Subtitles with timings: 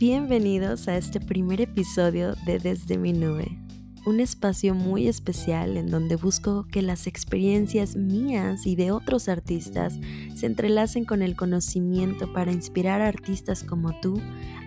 [0.00, 3.58] Bienvenidos a este primer episodio de Desde mi nube,
[4.06, 9.98] un espacio muy especial en donde busco que las experiencias mías y de otros artistas
[10.34, 14.18] se entrelacen con el conocimiento para inspirar a artistas como tú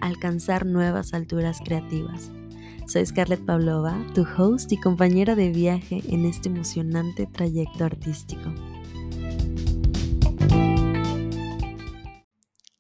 [0.02, 2.30] a alcanzar nuevas alturas creativas.
[2.86, 8.54] Soy Scarlett Pavlova, tu host y compañera de viaje en este emocionante trayecto artístico.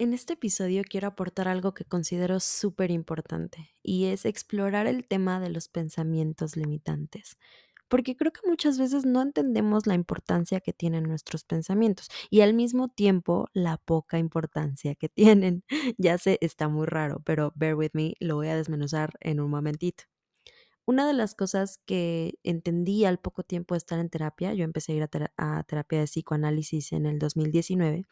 [0.04, 5.40] En este episodio quiero aportar algo que considero súper importante y es explorar el tema
[5.40, 7.38] de los pensamientos limitantes.
[7.88, 12.54] Porque creo que muchas veces no entendemos la importancia que tienen nuestros pensamientos y al
[12.54, 15.08] mismo tiempo la poca importancia que
[15.48, 15.64] tienen.
[15.98, 19.52] Ya sé, está muy raro, pero bear with me, lo voy a desmenuzar en un
[19.52, 20.04] momentito.
[20.86, 24.92] Una de las cosas que entendí al poco tiempo de estar en terapia, yo empecé
[24.92, 28.06] a ir a, terapia de psicoanálisis en el 2019,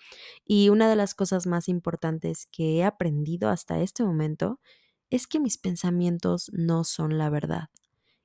[0.45, 4.59] y una de las cosas más importantes que he aprendido hasta este momento
[5.09, 7.69] es que mis pensamientos no son la verdad.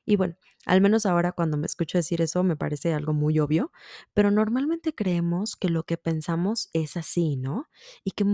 [0.07, 3.73] Y bueno, al menos ahora cuando me escucho decir eso me parece algo muy obvio,
[4.15, 7.69] pero normalmente creemos que lo que pensamos es así, ¿no?
[8.05, 8.25] Y que,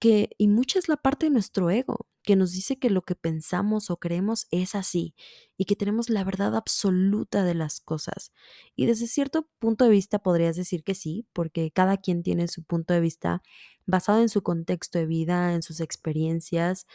[0.00, 3.14] que y mucha es la parte de nuestro ego que nos dice que lo que
[3.14, 5.14] pensamos o creemos es así
[5.56, 8.32] y que tenemos la verdad absoluta de las cosas.
[8.76, 12.64] Y desde cierto punto de vista podrías decir que sí, porque cada quien tiene su
[12.64, 13.42] punto de vista
[13.86, 16.86] basado en su contexto de vida, en sus experiencias.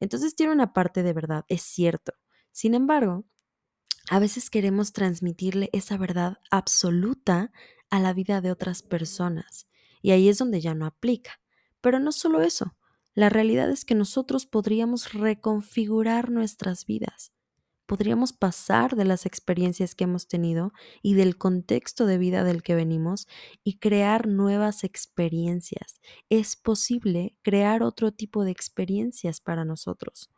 [0.00, 2.12] Entonces tiene una parte de verdad, es cierto.
[2.50, 3.24] Sin embargo,
[4.10, 7.52] a veces queremos transmitirle esa verdad absoluta
[7.90, 9.68] a la vida de otras personas.
[10.00, 11.40] Y ahí es donde ya no aplica.
[11.80, 12.76] Pero no solo eso,
[13.14, 17.32] la realidad es que nosotros podríamos reconfigurar nuestras vidas.
[17.86, 20.72] Podríamos pasar de las experiencias que hemos tenido
[21.02, 23.26] y del contexto de vida del que venimos
[23.64, 26.00] y crear nuevas experiencias.
[26.30, 30.30] Es posible crear otro tipo de experiencias para nosotros,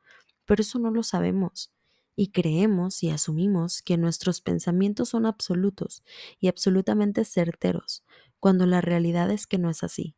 [0.47, 1.74] pero eso no lo sabemos
[2.17, 6.03] y creemos y asumimos que nuestros pensamientos son absolutos
[6.41, 8.05] y absolutamente certeros,
[8.41, 10.17] cuando la realidad es que no es así.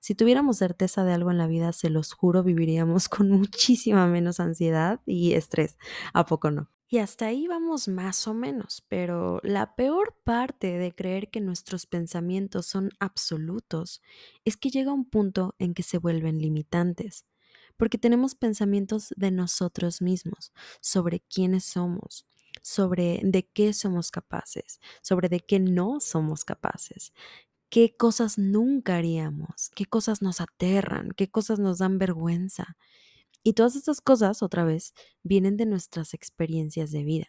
[0.00, 4.40] Si tuviéramos certeza de algo en la vida, se los juro, viviríamos con muchísima menos
[4.40, 5.76] ansiedad y estrés.
[6.12, 6.70] ¿A poco no?
[6.90, 11.84] Y hasta ahí vamos más o menos, pero la peor parte de creer que nuestros
[11.84, 14.00] pensamientos son absolutos
[14.46, 17.26] es que llega un punto en que se vuelven limitantes,
[17.78, 20.52] porque tenemos pensamientos de nosotros mismos,
[20.82, 22.26] sobre quiénes somos,
[22.62, 27.12] sobre de qué somos capaces, sobre de qué no somos capaces
[27.70, 32.76] qué cosas nunca haríamos, qué cosas nos aterran, qué cosas nos dan vergüenza.
[33.42, 37.28] Y todas estas cosas, otra vez, vienen de nuestras experiencias de vida.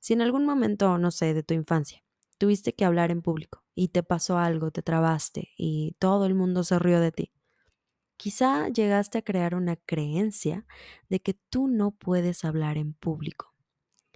[0.00, 2.02] Si en algún momento, no sé, de tu infancia,
[2.38, 6.64] tuviste que hablar en público y te pasó algo, te trabaste y todo el mundo
[6.64, 7.32] se rió de ti,
[8.16, 10.66] quizá llegaste a crear una creencia
[11.08, 13.54] de que tú no puedes hablar en público.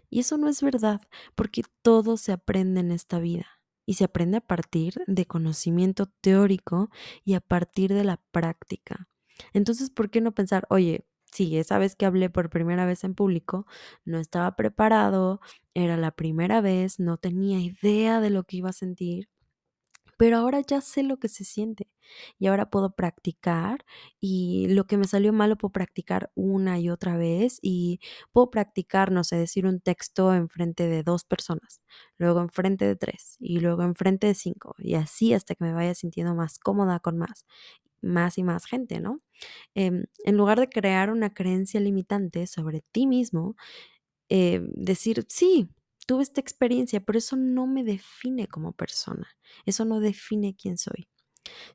[0.08, 1.00] Y eso no es verdad,
[1.34, 3.46] porque todo se aprende en esta vida
[3.86, 6.90] y se aprende a partir de conocimiento teórico
[7.24, 9.08] y a partir de la práctica.
[9.52, 13.14] Entonces, ¿por qué no pensar, oye, sí, esa vez que hablé por primera vez en
[13.14, 13.66] público,
[14.04, 15.40] no estaba preparado,
[15.74, 19.28] era la primera vez, no tenía idea de lo que iba a sentir,
[20.20, 21.88] pero ahora ya sé lo que se siente
[22.38, 23.86] y ahora puedo practicar
[24.20, 28.50] y lo que me salió mal lo puedo practicar una y otra vez y puedo
[28.50, 31.80] practicar, no sé, decir un texto en frente de dos personas,
[32.18, 35.64] luego en frente de tres y luego en frente de cinco y así hasta que
[35.64, 37.46] me vaya sintiendo más cómoda con más
[38.02, 39.20] más y más gente, ¿no?
[39.74, 43.56] Em, en lugar de crear una creencia limitante sobre ti mismo,
[44.28, 45.68] eh, decir, sí,
[46.06, 49.28] tuve esta experiencia, pero eso no me define como persona,
[49.66, 51.08] eso no define quién soy.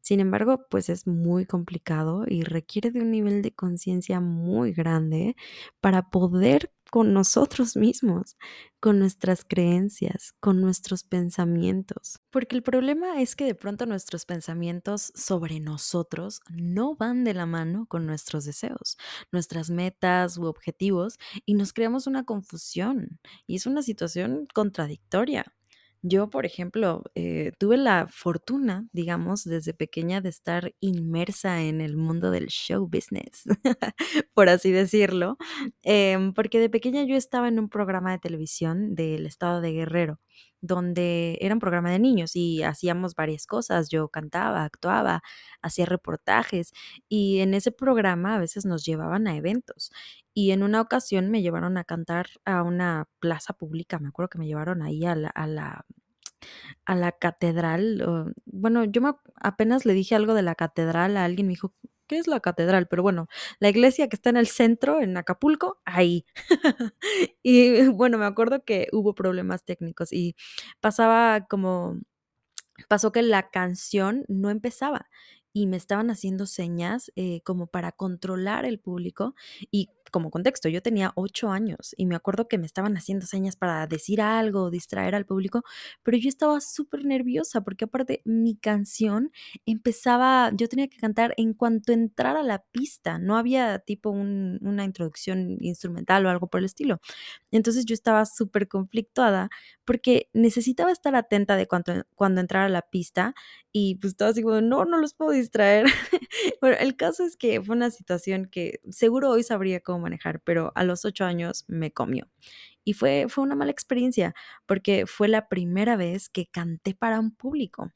[0.01, 5.35] Sin embargo, pues es muy complicado y requiere de un nivel de conciencia muy grande
[5.81, 8.37] para poder con nosotros mismos,
[8.79, 12.21] con nuestras creencias, con nuestros pensamientos.
[12.29, 17.45] Porque el problema es que de pronto nuestros pensamientos sobre nosotros no van de la
[17.45, 18.95] mano con nuestros deseos,
[19.33, 25.53] nuestras metas u objetivos y nos creamos una confusión y es una situación contradictoria.
[26.07, 31.97] Yo, por ejemplo, eh, tuve la fortuna, digamos, desde pequeña de estar inmersa en el
[31.97, 33.43] mundo del show business,
[34.35, 35.37] por así decirlo,
[35.81, 40.19] em, porque de pequeña yo estaba en un programa de televisión del estado de Guerrero,
[40.61, 43.89] donde era un programa de niños y hacíamos varias cosas.
[43.89, 45.21] Yo cantaba, actuaba,
[45.61, 46.71] hacía reportajes
[47.09, 49.91] y en ese programa a veces nos llevaban a eventos.
[50.33, 54.39] Y en una ocasión me llevaron a cantar a una plaza pública, me acuerdo que
[54.39, 55.85] me llevaron ahí a la, a la,
[56.85, 58.33] a la catedral.
[58.45, 61.73] bueno, yo me, apenas le dije algo de la catedral a alguien, me dijo,
[62.07, 62.87] ¿qué es la catedral?
[62.87, 63.27] Pero bueno,
[63.59, 66.25] la iglesia que está en el centro, en Acapulco, ahí.
[67.43, 70.35] y bueno, me acuerdo que hubo problemas técnicos y
[70.81, 71.99] pasaba como
[72.89, 75.09] pasó que la canción no empezaba
[75.53, 79.35] y me estaban haciendo señas eh, como para controlar el público
[79.71, 83.57] y como contexto, yo tenía ocho años y me acuerdo que me estaban haciendo señas
[83.57, 85.63] para decir algo, distraer al público,
[86.03, 89.33] pero yo estaba súper nerviosa porque aparte mi canción
[89.65, 95.57] empezaba, yo tenía que cantar en cuanto entrara la pista, no había tipo una introducción
[95.59, 97.01] instrumental o algo por el estilo.
[97.51, 99.49] Entonces yo estaba súper conflictuada
[99.83, 103.35] porque necesitaba estar atenta de cuando, cuando entrara la pista
[103.77, 105.85] y pues estaba así como, no, no los puedo distraer.
[106.61, 110.71] bueno, el caso es que fue una situación que seguro hoy sabría cómo manejar, pero
[110.75, 112.29] a los ocho años me comió.
[112.85, 114.33] Y fue, fue una mala experiencia
[114.65, 117.91] porque fue la primera vez que canté para un público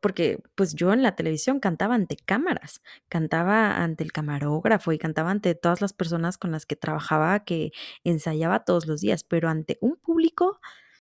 [0.00, 5.30] porque pues yo en la televisión cantaba ante cámaras, cantaba ante el camarógrafo y cantaba
[5.30, 7.70] ante todas las personas con las que trabajaba, que
[8.02, 10.58] ensayaba todos los días, pero ante un público,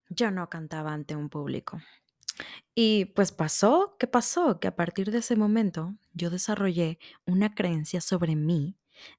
[0.08, 1.80] yo no cantaba ante un público.
[2.74, 4.58] Y pues pasó, ¿qué pasó?
[4.60, 8.76] Que a partir de ese momento yo desarrollé una creencia sobre mí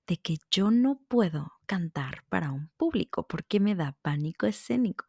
[0.08, 5.06] de que yo no puedo cantar para un público porque me da pánico escénico.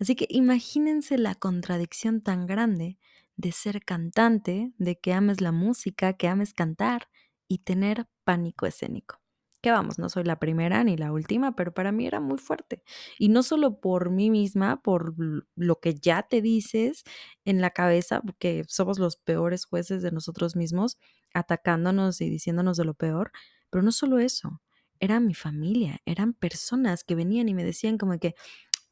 [0.00, 2.98] Así que imagínense la contradicción tan grande
[3.36, 7.08] de ser cantante, de que ames la música, que ames cantar
[7.48, 9.21] y tener pánico escénico.
[9.62, 12.82] Que vamos, no soy la primera ni la última, pero para mí era muy fuerte.
[13.18, 15.14] Y no solo por mí misma, por
[15.54, 17.04] lo que ya te dices
[17.44, 20.98] en la cabeza, porque somos los peores jueces de nosotros mismos,
[21.32, 23.32] atacándonos y diciéndonos de lo peor,
[23.70, 24.60] pero no solo eso,
[25.00, 28.34] era mi familia, eran personas que venían y me decían como que,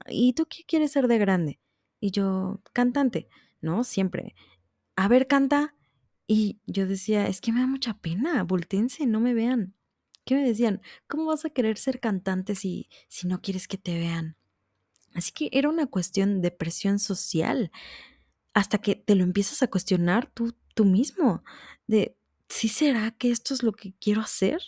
[0.09, 1.61] ¿y tú qué quieres ser de grande?
[2.01, 3.29] Y yo, cantante.
[3.61, 3.85] ¿no?
[3.85, 4.35] Siempre.
[4.97, 5.75] A ver, canta.
[6.27, 9.75] Y yo decía, es que me da mucha pena, voltense, no me vean.
[10.25, 10.81] ¿Qué me decían?
[11.09, 14.37] ¿Cómo vas a querer ser cantante si, si no quieres que te vean?
[15.15, 17.73] Así que era una cuestión de presión social,
[18.55, 21.45] hasta que te lo empiezas a cuestionar tú, tú mismo,
[21.87, 22.17] de,
[22.49, 24.61] ¿sí será que esto es lo que quiero hacer?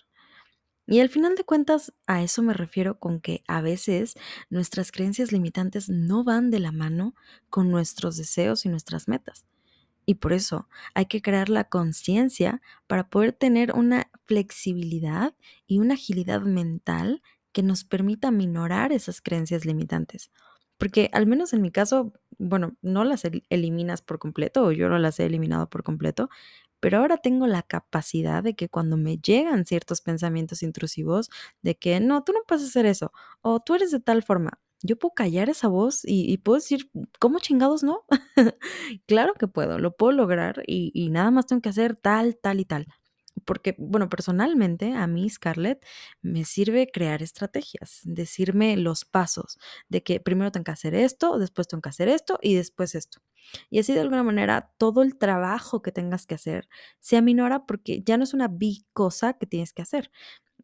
[0.86, 4.14] Y al final de cuentas, a eso me refiero con que a veces
[4.50, 7.14] nuestras creencias limitantes no van de la mano
[7.50, 9.46] con nuestros deseos y nuestras metas.
[10.12, 15.34] Y por eso hay que crear la conciencia para poder tener una flexibilidad
[15.66, 20.30] y una agilidad mental que nos permita minorar esas creencias limitantes.
[20.76, 24.98] Porque al menos en mi caso, bueno, no las eliminas por completo o yo no
[24.98, 26.28] las he eliminado por completo,
[26.78, 31.30] pero ahora tengo la capacidad de que cuando me llegan ciertos pensamientos intrusivos
[31.62, 34.98] de que no, tú no puedes hacer eso o tú eres de tal forma, yo
[34.98, 38.04] puedo callar esa voz y, puedo decir, ¿cómo chingados no?
[39.06, 42.60] claro que puedo, lo puedo lograr y, y nada más tengo que hacer tal, tal
[42.60, 42.86] y tal
[43.44, 45.84] porque, bueno, personalmente a mí, Scarlett,
[46.20, 49.58] me sirve crear estrategias, decirme los pasos
[49.88, 53.20] de que primero tengo que hacer esto, después tengo que hacer esto y después esto.
[53.70, 56.68] Y así de alguna manera todo el trabajo que tengas que hacer
[57.00, 60.10] se aminora porque ya no es una big cosa que tienes que hacer.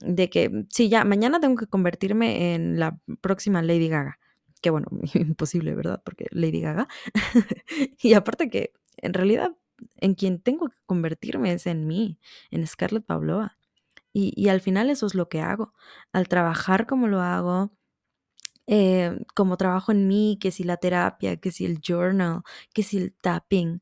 [0.00, 4.18] De que, sí, ya, mañana tengo que convertirme en la próxima Lady Gaga.
[4.60, 6.02] Que bueno, imposible, ¿verdad?
[6.04, 6.88] Porque Lady Gaga.
[8.02, 9.52] y aparte que en realidad
[9.96, 12.18] en quien tengo que convertirme es en mí,
[12.50, 13.56] en Scarlett Pavlova.
[14.12, 15.75] Y, al final eso es lo que hago.
[16.12, 17.70] Al trabajar como lo hago,
[18.66, 22.42] eh, como trabajo en mí, que si la terapia, que si el journal,
[22.75, 23.80] que si el tapping,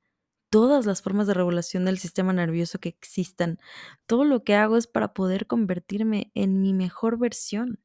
[0.50, 3.58] todas las formas de regulación del sistema nervioso que existan,
[4.06, 7.80] todo lo que hago es para poder convertirme en mi mejor versión.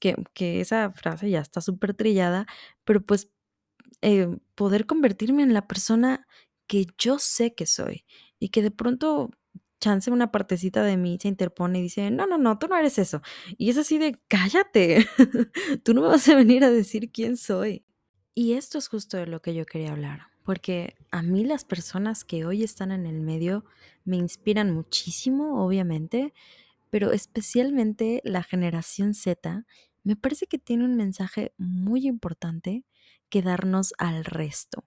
[0.00, 2.46] Que, que esa frase ya está súper trillada,
[2.84, 3.30] pero pues
[4.02, 6.26] eh, poder convertirme en la persona
[6.66, 8.04] que yo sé que soy
[8.38, 9.30] y que de pronto
[9.80, 12.98] chance una partecita de mí se interpone y dice, no, no, no, tú no eres
[12.98, 13.22] eso.
[13.58, 15.06] Y es así de, cállate,
[15.84, 17.84] tú no me vas a venir a decir quién soy.
[18.34, 22.24] Y esto es justo de lo que yo quería hablar, porque a mí las personas
[22.24, 23.64] que hoy están en el medio
[24.04, 26.32] me inspiran muchísimo, obviamente,
[26.90, 29.64] pero especialmente la generación Z
[30.04, 32.84] me parece que tiene un mensaje muy importante
[33.30, 34.84] que darnos al resto.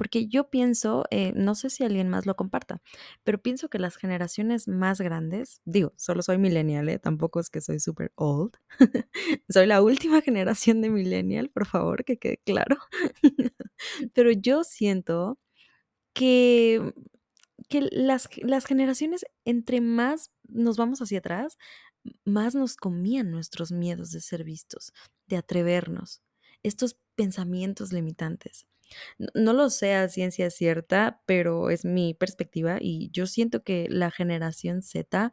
[0.00, 2.80] Porque yo pienso, eh, no sé si alguien más lo comparta,
[3.22, 6.98] pero pienso que las generaciones más grandes, digo, solo soy millennial, ¿eh?
[6.98, 8.54] tampoco es que soy súper old,
[9.50, 12.78] soy la última generación de millennial, por favor, que quede claro,
[14.14, 15.38] pero yo siento
[16.14, 16.94] que,
[17.68, 21.58] que las, las generaciones, entre más nos vamos hacia atrás,
[22.24, 24.94] más nos comían nuestros miedos de ser vistos,
[25.26, 26.22] de atrevernos,
[26.62, 28.64] estos pensamientos limitantes.
[29.34, 34.10] No lo sé a ciencia cierta, pero es mi perspectiva y yo siento que la
[34.10, 35.32] generación Z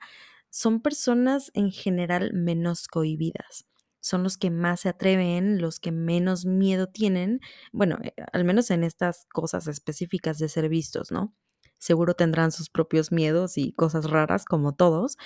[0.49, 3.65] son personas en general menos cohibidas.
[3.99, 7.41] Son los que más se atreven, los que menos miedo tienen,
[7.73, 11.35] bueno, eh, al menos en estas cosas específicas de ser vistos, ¿no?
[11.77, 15.17] Seguro tendrán sus propios miedos y cosas raras como todos,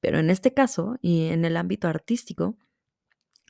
[0.00, 2.56] pero en este caso y en el ámbito artístico,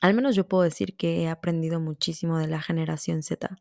[0.01, 3.59] al menos yo puedo decir que he aprendido muchísimo de la generación Z.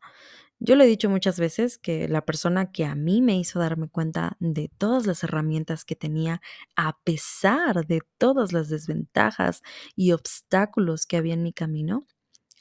[0.60, 3.88] Yo le he dicho muchas veces que la persona que a mí me hizo darme
[3.88, 6.40] cuenta de todas las herramientas que tenía,
[6.76, 9.62] a pesar de todas las desventajas
[9.94, 12.06] y obstáculos que había en mi camino,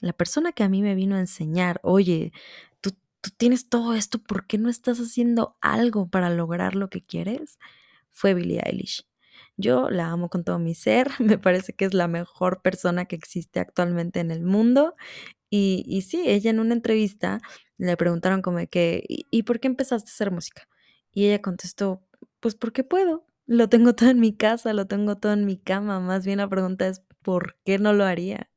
[0.02, 2.34] la persona que a mí me vino a enseñar, oye,
[2.82, 7.04] tú, tú tienes todo esto, ¿por qué no estás haciendo algo para lograr lo que
[7.06, 7.58] quieres?
[8.12, 9.08] Fue Billie Eilish.
[9.58, 13.16] Yo la amo con todo mi ser, me parece que es la mejor persona que
[13.16, 14.96] existe actualmente en el mundo.
[15.50, 17.42] Y, y sí, ella en una entrevista
[17.78, 20.68] le preguntaron como de que, ¿y, por qué empezaste a hacer música?
[21.12, 22.04] Y ella contestó,
[22.40, 23.26] pues porque puedo.
[23.46, 26.00] Lo tengo todo en mi casa, lo tengo todo en mi cama.
[26.00, 28.50] Más bien la pregunta es, ¿por qué no lo haría?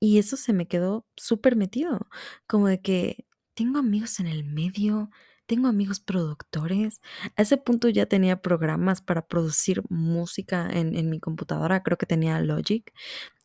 [0.00, 2.08] Y eso se me quedó súper metido,
[2.46, 5.10] como de que tengo amigos en el medio,
[5.46, 7.00] tengo amigos productores.
[7.36, 12.06] A ese punto ya tenía programas para producir música en, en mi computadora, creo que
[12.06, 12.92] tenía Logic.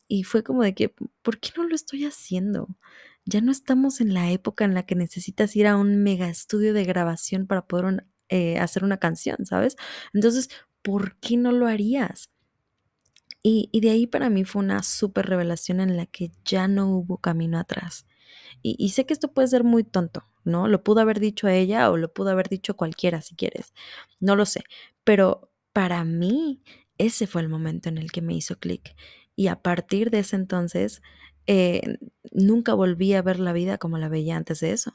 [0.08, 2.68] Y fue como de que, ¿por qué no lo estoy haciendo?
[3.26, 6.74] Ya no estamos en la época en la que necesitas ir a un mega estudio
[6.74, 9.76] de grabación para poder eh, hacer una canción, ¿sabes?
[10.14, 10.50] Entonces,
[10.82, 12.30] ¿por qué no lo harías?
[13.44, 16.88] Y, y de ahí para mí fue una súper revelación en la que ya no
[16.96, 18.06] hubo camino atrás.
[18.62, 20.68] Y, y sé que esto puede ser muy tonto, ¿no?
[20.68, 23.74] Lo pudo haber dicho ella o lo pudo haber dicho cualquiera si quieres.
[24.20, 24.64] No lo sé.
[25.04, 26.64] Pero para mí,
[26.98, 28.96] ese fue el momento en el que me hizo clic.
[29.36, 31.02] Y a partir de ese entonces,
[31.54, 31.98] eh,
[32.32, 34.94] nunca volví a ver la vida como la veía antes de eso.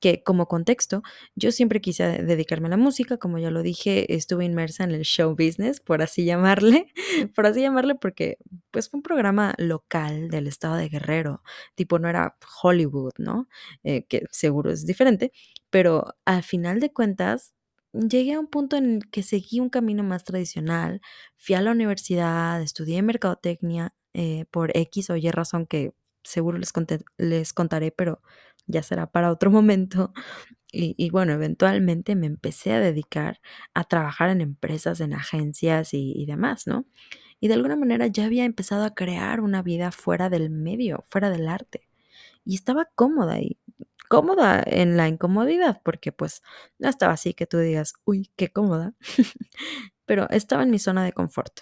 [0.00, 1.02] Que como contexto,
[1.36, 5.02] yo siempre quise dedicarme a la música, como ya lo dije, estuve inmersa en el
[5.04, 6.92] show business, por así llamarle,
[7.36, 8.38] por así llamarle, porque
[8.72, 11.42] pues fue un programa local del estado de Guerrero,
[11.76, 13.48] tipo no era Hollywood, ¿no?
[13.84, 15.30] Eh, que seguro es diferente,
[15.70, 17.52] pero al final de cuentas
[17.92, 21.00] llegué a un punto en el que seguí un camino más tradicional,
[21.36, 26.72] fui a la universidad, estudié mercadotecnia eh, por X o Y razón que seguro les,
[26.72, 28.20] conté- les contaré, pero
[28.66, 30.12] ya será para otro momento.
[30.74, 33.40] Y, bueno, eventualmente me empecé a dedicar
[33.74, 36.86] a trabajar en empresas, en agencias y, y demás, ¿no?
[37.40, 41.30] Y de alguna manera ya había empezado a crear una vida fuera del medio, fuera
[41.30, 41.88] del arte.
[42.44, 43.58] Y estaba cómoda y
[44.08, 46.42] cómoda en la incomodidad, porque pues
[46.78, 48.94] no estaba así que tú digas, uy, qué cómoda,
[50.06, 51.60] pero estaba en mi zona de confort,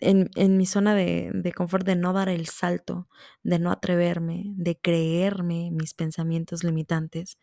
[0.00, 3.08] en, en mi zona de, de confort de no dar el salto,
[3.42, 7.38] de no atreverme, de creerme mis pensamientos limitantes.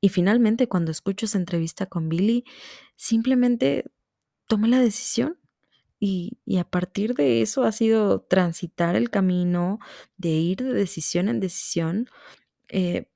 [0.00, 2.44] Y finalmente, cuando escucho esa entrevista con Billy,
[2.96, 3.84] simplemente
[4.46, 5.38] tomé la decisión
[6.00, 9.78] y, y a partir de eso ha sido transitar el camino
[10.16, 12.08] de ir de decisión en decisión
[12.68, 13.08] eh,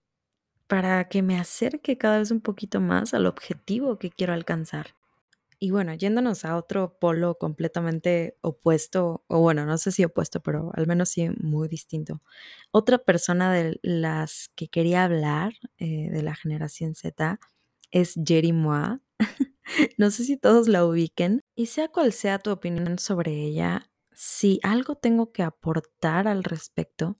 [0.66, 4.94] para que me acerque cada vez un poquito más al objetivo que quiero alcanzar.
[5.58, 10.70] Y bueno, yéndonos a otro polo completamente opuesto, o bueno, no sé si opuesto, pero
[10.75, 12.23] al menos sí muy distinto.
[12.70, 17.38] Otra persona de las que quería hablar eh, de la generación Z
[17.90, 19.00] es Jerry Mois.
[19.99, 21.42] No sé si todos la ubiquen.
[21.54, 27.18] Y sea cual sea tu opinión sobre ella, si algo tengo que aportar al respecto,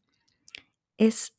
[0.99, 1.35] es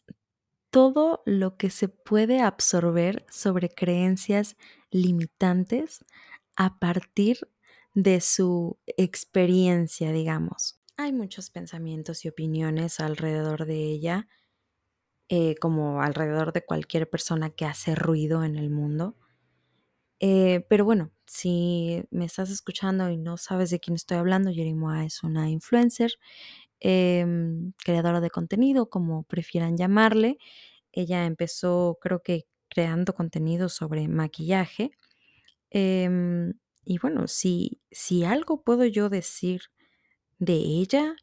[0.71, 4.57] todo lo que se puede absorber sobre creencias
[4.91, 6.05] limitantes
[6.55, 7.49] a partir
[7.93, 10.79] de su experiencia, digamos.
[10.97, 14.27] Hay muchos pensamientos y opiniones alrededor de ella,
[15.29, 19.15] eh, como alrededor de cualquier persona que hace ruido en el mundo.
[20.21, 25.05] Eh, pero bueno, si me estás escuchando y no sabes de quién estoy hablando, Jerimoa
[25.05, 26.13] es una influencer,
[26.81, 30.37] em, creadora de contenido, como prefieran llamarle.
[30.93, 34.91] Ella empezó, creo que creando contenido sobre maquillaje.
[35.75, 36.53] Em,
[36.85, 39.61] y bueno, si, si algo puedo yo decir
[40.39, 41.15] de ella,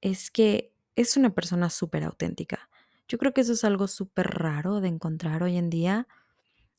[0.00, 2.68] es que es una persona súper auténtica.
[3.08, 6.06] Yo creo que eso es algo súper raro de encontrar hoy en día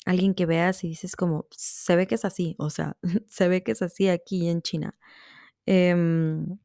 [0.05, 2.95] Alguien que veas y dices como, se ve que es así, o sea,
[3.27, 4.95] se ve que es así aquí en China.
[5.65, 6.59] Em,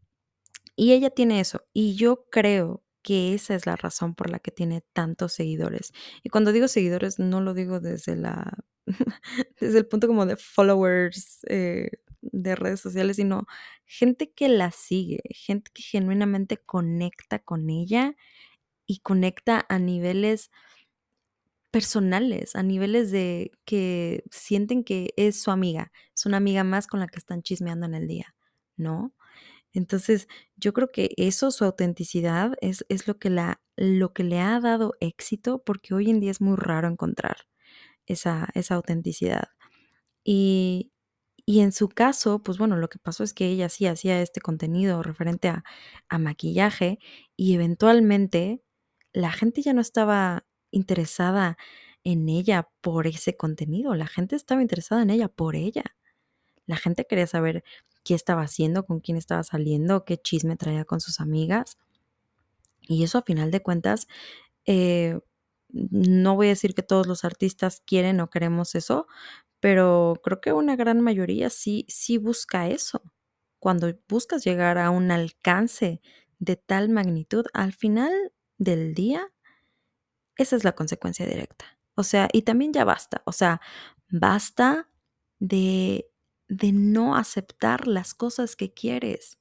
[0.77, 4.51] y ella tiene eso, y yo creo que esa es la razón por la que
[4.51, 5.93] tiene tantos seguidores.
[6.23, 8.59] Y cuando digo seguidores, no lo digo desde la,
[9.61, 11.91] desde el punto como de followers eh,
[12.23, 13.47] de redes sociales, sino
[13.85, 18.17] gente que la sigue, gente que genuinamente conecta con ella
[18.87, 20.51] y conecta a niveles
[21.71, 27.01] personales, a niveles de que sienten que es su amiga, es una amiga más con
[27.01, 28.35] la que están chismeando en el día,
[28.77, 29.15] ¿no?
[29.73, 34.41] Entonces, yo creo que eso, su autenticidad, es, es lo, que la, lo que le
[34.41, 37.37] ha dado éxito, porque hoy en día es muy raro encontrar
[38.13, 39.49] esa, esa autenticidad.
[40.25, 40.93] Y,
[41.47, 44.41] y en su caso, pues bueno, lo que pasó es que ella sí hacía este
[44.41, 45.65] contenido referente a,
[46.09, 46.99] a maquillaje
[47.37, 48.63] y eventualmente
[49.13, 51.57] la gente ya no estaba interesada
[52.05, 55.85] en ella por ese contenido, la gente estaba interesada en ella por ella.
[56.67, 57.65] La gente quería saber
[58.05, 61.79] qué estaba haciendo, con quién estaba saliendo, qué chisme traía con sus amigas.
[62.83, 64.07] Y eso a final de cuentas,
[64.67, 65.19] eh,
[65.73, 69.07] no voy a decir que todos los artistas quieren o queremos eso,
[69.61, 73.03] pero creo que una gran mayoría sí, sí busca eso.
[73.61, 76.01] Cuando buscas llegar a un alcance
[76.39, 78.13] de tal magnitud, al final
[78.59, 79.31] del día,
[80.37, 81.79] esa es la consecuencia directa.
[81.95, 83.23] O sea, y también ya basta.
[83.27, 83.61] O sea,
[84.09, 84.89] basta
[85.39, 86.11] de,
[86.49, 89.39] de no aceptar las cosas que quieres.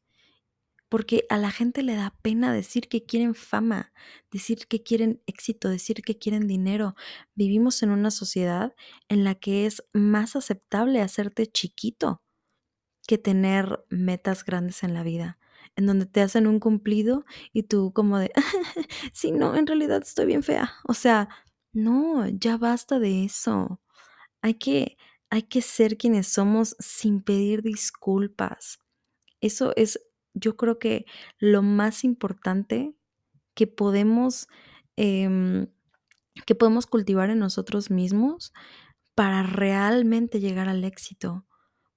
[0.89, 3.93] Porque a la gente le da pena decir que quieren fama,
[4.31, 6.95] decir que quieren éxito, decir que quieren dinero.
[7.35, 8.75] Vivimos en una sociedad
[9.07, 12.23] en la que es más aceptable hacerte chiquito
[13.07, 15.39] que tener metas grandes en la vida,
[15.75, 18.31] en donde te hacen un cumplido y tú como de,
[19.13, 20.73] sí, no, en realidad estoy bien fea.
[20.87, 21.29] O sea,
[21.73, 23.81] no, ya basta de eso.
[24.41, 24.97] Hay que,
[25.29, 28.79] hay que ser quienes somos sin pedir disculpas.
[29.41, 29.99] Eso es
[30.39, 31.05] yo creo que
[31.39, 32.95] lo más importante
[33.53, 34.47] que podemos,
[34.95, 35.67] em,
[36.45, 38.53] que podemos cultivar en nosotros mismos
[39.15, 41.45] para realmente llegar al éxito.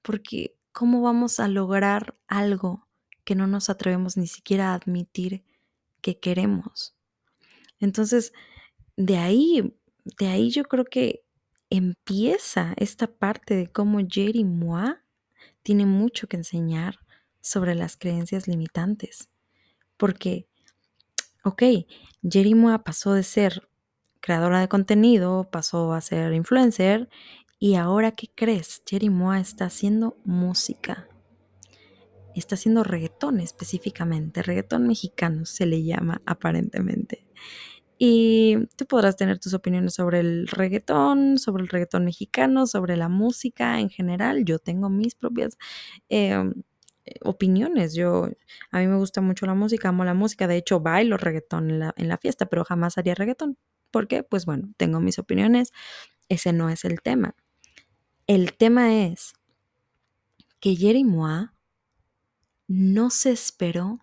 [0.02, 2.88] Porque ¿cómo vamos a lograr algo
[3.24, 5.44] que no nos atrevemos ni siquiera a admitir
[6.00, 6.96] que queremos?
[7.78, 8.32] Entonces,
[8.96, 9.74] de ahí,
[10.18, 11.24] de ahí yo creo que
[11.70, 15.02] empieza esta parte de cómo Jerry Moa
[15.62, 16.98] tiene mucho que enseñar
[17.42, 19.28] sobre las creencias limitantes.
[19.98, 20.48] Porque,
[21.44, 21.62] ok,
[22.22, 23.68] Jerry Moa pasó de ser
[24.20, 27.10] creadora de contenido, pasó a ser influencer
[27.58, 28.82] y ahora, ¿qué crees?
[28.86, 31.08] Jerry Moa está haciendo música.
[32.34, 37.26] Está haciendo reggaetón específicamente, reggaetón mexicano se le llama aparentemente.
[37.98, 43.08] Y tú podrás tener tus opiniones sobre el reggaetón, sobre el reggaetón mexicano, sobre la
[43.08, 44.44] música en general.
[44.44, 45.56] Yo tengo mis propias
[46.08, 46.42] eh,
[47.22, 47.94] opiniones.
[47.94, 48.28] Yo,
[48.70, 50.46] a mí me gusta mucho la música, amo la música.
[50.46, 53.58] De hecho, bailo reggaetón en la, en la fiesta, pero jamás haría reggaetón.
[53.90, 54.22] ¿Por qué?
[54.22, 55.72] Pues bueno, tengo mis opiniones.
[56.28, 57.34] Ese no es el tema.
[58.26, 59.34] El tema es
[60.60, 61.54] que Jerry Moa
[62.68, 64.00] no se esperó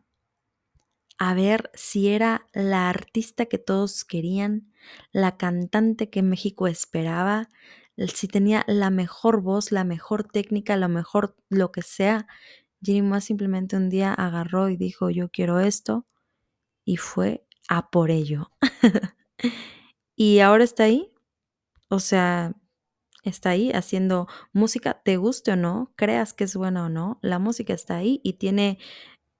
[1.18, 4.72] a ver si era la artista que todos querían,
[5.12, 7.50] la cantante que México esperaba,
[8.08, 12.28] si tenía la mejor voz, la mejor técnica, lo mejor lo que sea,
[12.82, 16.06] Moa simplemente un día agarró y dijo, yo quiero esto,
[16.86, 18.52] y fue a por ello.
[20.16, 21.12] y ahora está ahí,
[21.90, 22.56] o sea,
[23.24, 27.40] está ahí haciendo música, te guste o no, creas que es buena o no, la
[27.40, 28.80] música está ahí y tiene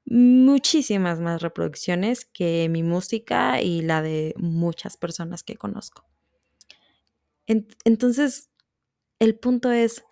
[0.06, 6.06] muchísimas más reproducciones que mi música y la de muchas personas que conozco.
[7.48, 8.52] Entonces,
[9.18, 10.04] el punto es,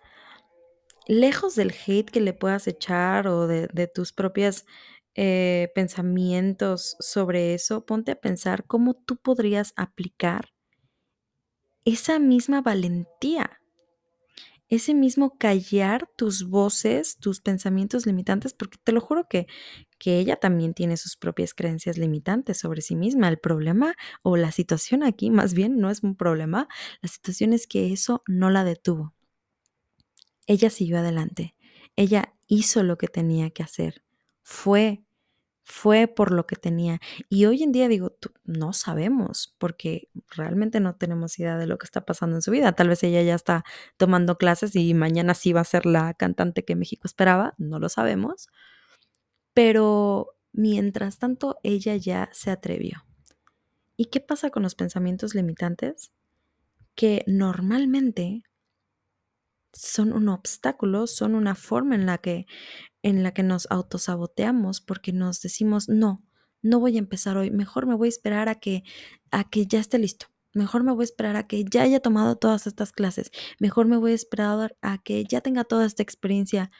[1.08, 4.66] lejos del hate que le puedas echar o de, tus propios
[5.14, 10.52] eh, pensamientos sobre eso, ponte a pensar cómo tú podrías aplicar
[11.84, 13.60] esa misma valentía,
[14.68, 19.46] ese mismo callar tus voces, tus pensamientos limitantes, porque te lo juro que,
[19.98, 23.28] que ella también tiene sus propias creencias limitantes sobre sí misma.
[23.28, 26.68] El problema o la situación aquí, más bien, no es un problema,
[27.00, 29.14] la situación es que eso no la detuvo
[30.48, 31.54] ella siguió adelante.
[31.94, 34.02] Ella hizo lo que tenía que hacer.
[34.42, 35.04] Fue,
[35.62, 37.00] fue por lo que tenía.
[37.28, 41.84] Y hoy en día digo, no sabemos, porque realmente no tenemos idea de lo que
[41.84, 42.72] está pasando en su vida.
[42.72, 43.62] Tal vez ella ya está
[43.98, 47.90] tomando clases y mañana sí va a ser la cantante que México esperaba, no lo
[47.90, 48.48] sabemos.
[49.52, 53.04] Pero mientras tanto, ella ya se atrevió.
[53.98, 56.10] ¿Y qué pasa con los pensamientos limitantes?
[56.94, 58.44] Que normalmente
[59.72, 62.46] son un obstáculo, son una forma en la que,
[63.02, 66.22] en la que nos autosaboteamos porque nos decimos, no,
[66.62, 68.82] no voy a empezar hoy, mejor me voy a esperar a que,
[69.30, 72.36] a que ya esté listo, mejor me voy a esperar a que ya haya tomado
[72.36, 76.70] todas estas clases, mejor me voy a esperar a que ya tenga toda esta experiencia.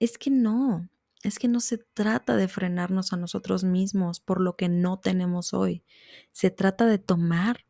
[0.00, 0.88] Es que no,
[1.22, 5.52] es que no se trata de frenarnos a nosotros mismos por lo que no tenemos
[5.52, 5.84] hoy,
[6.32, 7.66] se trata de tomar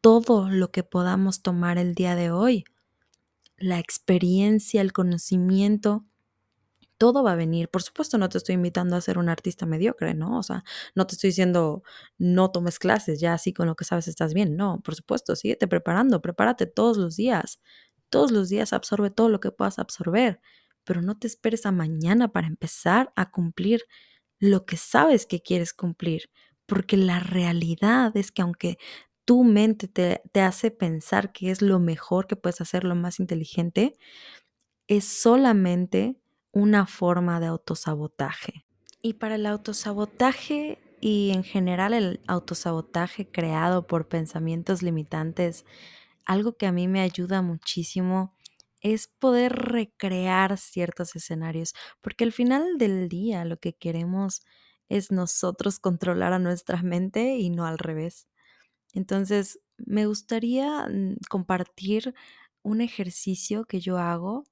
[0.00, 2.64] todo lo que podamos tomar el día de hoy,
[3.58, 6.04] la experiencia, el conocimiento,
[6.98, 7.68] todo va a venir.
[7.70, 10.38] Por supuesto, no te estoy invitando a ser un artista mediocre, ¿no?
[10.38, 11.82] O sea, no te estoy diciendo
[12.18, 14.56] no tomes clases, ya así con lo que sabes estás bien.
[14.56, 17.60] No, por supuesto, síguete preparando, prepárate todos los días.
[18.10, 20.40] Todos los días absorbe todo lo que puedas absorber,
[20.84, 23.84] pero no te esperes a mañana para empezar a cumplir
[24.40, 26.30] lo que sabes que quieres cumplir,
[26.66, 28.78] porque la realidad es que aunque
[29.28, 33.98] tu mente te, hace pensar que es lo mejor que puedes hacer, lo más inteligente,
[34.86, 36.16] es solamente
[36.50, 38.64] una forma de autosabotaje.
[39.02, 45.66] Y para el autosabotaje y en general el autosabotaje creado por pensamientos limitantes,
[46.24, 48.34] algo que a mí me ayuda muchísimo
[48.80, 54.40] es poder recrear ciertos escenarios, porque al final del día lo que queremos
[54.88, 58.26] es nosotros controlar a nuestra mente y no al revés.
[58.94, 62.14] Entonces, me gustaría mm, compartir
[62.62, 64.44] un ejercicio que yo hago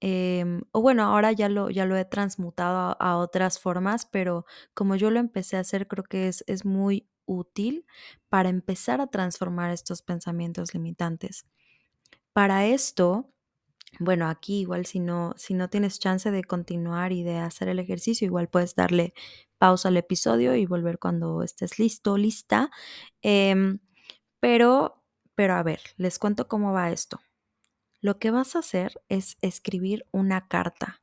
[0.00, 4.44] Em, o bueno, ahora ya lo, ya lo he transmutado a, a, otras formas, pero
[4.74, 7.86] como yo lo empecé a hacer, creo que es, es muy útil
[8.28, 11.46] para empezar a transformar estos pensamientos limitantes.
[12.32, 13.33] Para esto,
[13.98, 17.78] bueno, aquí igual si no, si no tienes chance de continuar y de hacer el
[17.78, 19.14] ejercicio, igual puedes darle
[19.58, 22.70] pausa al episodio y volver cuando estés listo, lista.
[23.22, 23.78] Eh,
[24.40, 25.02] pero,
[25.34, 27.20] pero a ver, les cuento cómo va esto.
[28.04, 31.00] Lo que vas a hacer es escribir una carta.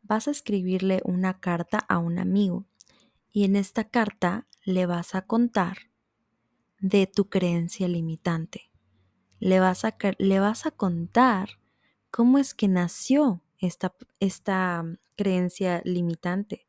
[0.00, 2.64] Vas a escribirle una carta a un amigo
[3.30, 5.90] y en esta carta le vas a contar
[6.80, 8.70] de tu creencia limitante.
[9.38, 11.58] Le vas a, le vas a contar
[12.18, 16.66] cómo es que nació esta, esta creencia limitante.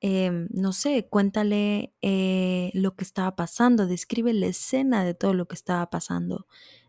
[0.00, 5.46] Eh, no sé, cuéntale eh, lo que estaba pasando, describe la escena de todo lo
[5.46, 6.48] que estaba pasando.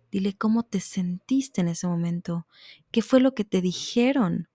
[0.09, 2.47] Dile cómo te sentiste en ese momento,
[2.89, 4.49] qué fue lo que te dijeron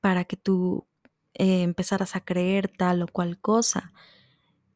[0.00, 0.86] para que tú
[1.32, 3.94] eh, empezaras a creer tal o cual cosa.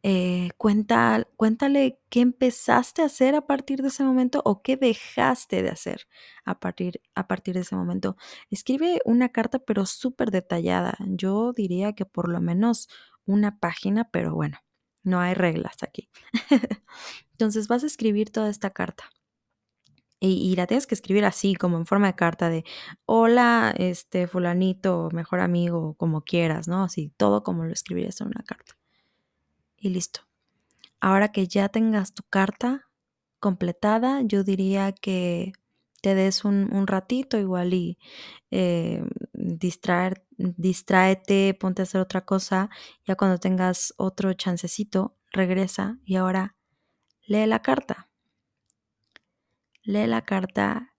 [0.04, 5.62] Eh, cuenta, cuéntale qué empezaste a hacer a partir de ese momento o qué dejaste
[5.62, 6.08] de hacer
[6.44, 8.16] a partir, a partir de ese momento.
[8.50, 10.96] Escribe una carta pero súper detallada.
[11.06, 12.88] Yo diría que por lo menos
[13.26, 14.58] una página, pero bueno,
[15.04, 16.10] no hay reglas aquí.
[17.32, 19.04] Entonces vas a escribir toda esta carta.
[20.24, 22.64] Y, la tienes que escribir así, como en forma de carta de
[23.06, 26.84] hola, este fulanito, mejor amigo, como quieras, ¿no?
[26.84, 28.76] Así, todo como lo escribirías en una carta.
[29.82, 30.20] Y listo.
[31.00, 32.88] Ahora que ya tengas tu carta
[33.40, 35.52] completada, yo diría que
[36.00, 37.98] te des un, ratito igual y
[38.50, 42.70] eh, distraer, distráete, ponte a hacer otra cosa.
[43.04, 46.56] Ya cuando tengas otro chancecito, regresa y ahora
[47.26, 48.08] lee la carta
[49.82, 50.94] lee la carta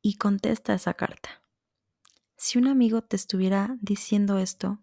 [0.00, 1.42] y contesta esa carta.
[2.36, 4.78] Si un amigo te estuviera diciendo esto,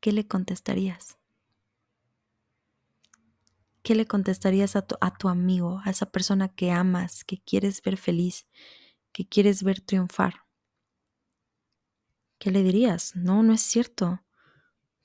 [0.00, 1.19] ¿qué le contestarías?
[3.90, 8.46] ¿Qué le contestarías a tu, amigo, a esa persona que amas, que quieres ver feliz,
[9.10, 10.44] que quieres ver triunfar?
[12.38, 13.16] ¿Qué le dirías?
[13.16, 14.22] No, no es cierto.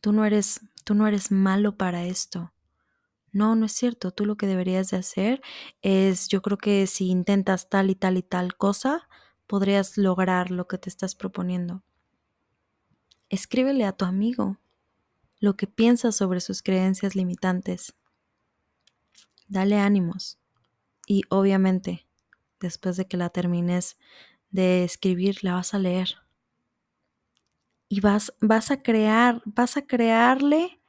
[0.02, 2.54] Tú no eres, tú no eres malo para esto.
[3.32, 4.12] No, no es cierto.
[4.12, 5.42] Tú lo que deberías de hacer
[5.82, 9.10] es, yo creo que si intentas tal y tal y tal cosa,
[9.48, 11.82] podrías lograr lo que te estás proponiendo.
[13.30, 14.60] Escríbele a tu amigo
[15.40, 17.96] lo que piensas sobre sus creencias limitantes.
[19.48, 20.40] Dale ánimos.
[21.08, 22.08] Y obviamente,
[22.60, 23.98] después de que la termines
[24.50, 26.16] de escribir, la vas a leer.
[27.88, 30.82] Y vas, vas a crear, vas a crearle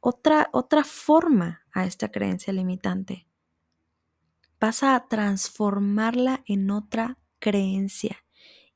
[0.00, 3.26] otra, otra forma a esta creencia limitante.
[4.60, 8.18] Vas a transformarla en otra creencia.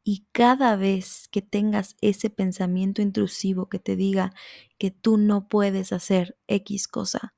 [0.03, 4.35] Y cada vez que tengas ese pensamiento intrusivo que te diga
[4.79, 7.35] que tú no puedes hacer X cosa,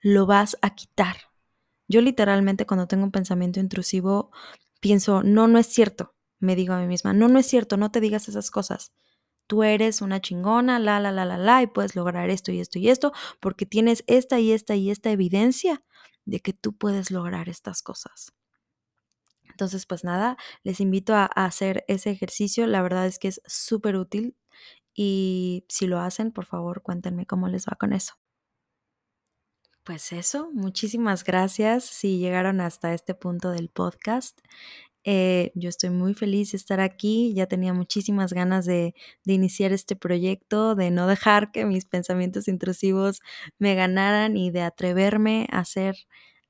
[0.00, 1.16] lo vas a quitar.
[1.88, 4.30] Yo literalmente cuando tengo un pensamiento intrusivo
[4.80, 7.90] pienso, no, no es cierto, me digo a mí misma, no, no es cierto, no
[7.90, 8.92] te digas esas cosas
[9.50, 12.78] tú eres una chingona, la, la, la, la, la, y puedes lograr esto y esto
[12.78, 15.82] y esto, porque tienes esta y esta y esta evidencia
[16.24, 18.32] de que tú puedes lograr estas cosas.
[19.48, 22.68] Entonces, pues nada, les invito a, hacer ese ejercicio.
[22.68, 24.36] La verdad es que es súper útil
[24.94, 28.14] y si lo hacen, por favor, cuéntenme cómo les va con eso.
[29.90, 34.38] Pues eso, muchísimas gracias si llegaron hasta este punto del podcast.
[35.02, 39.96] Eh, yo estoy muy feliz de estar aquí, ya tenía muchísimas ganas de, iniciar este
[39.96, 43.20] proyecto, de no dejar que mis pensamientos intrusivos
[43.58, 45.96] me ganaran y de atreverme a hacer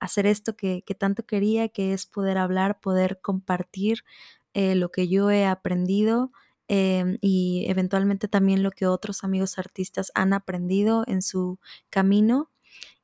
[0.01, 4.05] hacer esto que, tanto quería, que es poder hablar, poder compartir
[4.53, 6.31] eh, lo que yo he aprendido
[6.69, 12.50] em, y eventualmente también lo que otros amigos artistas han aprendido en su camino.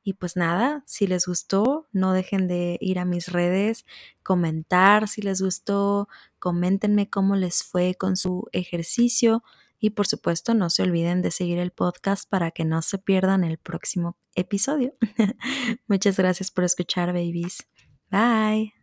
[0.07, 3.85] Y pues nada, si les gustó, no dejen de ir a mis redes,
[4.23, 6.07] comentar si les gustó,
[6.39, 9.43] coméntenme cómo les fue con su ejercicio
[9.81, 13.43] y por supuesto no se olviden de seguir el podcast para que no se pierdan
[13.43, 14.95] el próximo episodio.
[15.87, 17.67] Muchas gracias por escuchar, babies.
[18.09, 18.73] Bye.